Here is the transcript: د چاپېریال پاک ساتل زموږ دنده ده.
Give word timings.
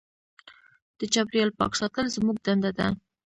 د 0.99 1.01
چاپېریال 1.13 1.51
پاک 1.59 1.71
ساتل 1.79 2.05
زموږ 2.15 2.37
دنده 2.45 2.71
ده. 2.77 2.87